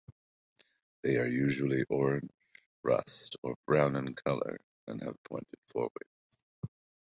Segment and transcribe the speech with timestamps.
[1.03, 2.31] They are usually orange,
[2.81, 6.39] rust, or brown in colour and have pointed forewings.